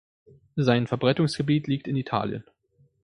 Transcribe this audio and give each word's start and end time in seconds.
Sein 0.55 0.87
Verbreitungsgebiet 0.87 1.67
liegt 1.67 1.87
in 1.87 1.95
Italien. 1.95 2.43